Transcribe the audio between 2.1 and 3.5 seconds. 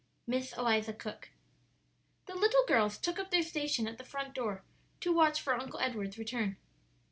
The little girls took up their